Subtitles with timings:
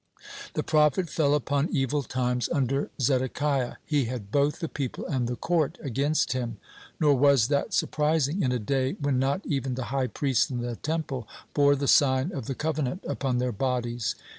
[0.17, 3.75] (15) The prophet fell upon evil times under Zedekiah.
[3.85, 6.57] He had both the people and the court against him.
[6.99, 10.75] Nor was that surprising in a day when not even the high priests in the
[10.77, 14.15] Temple bore the sign of the covenant upon their bodies.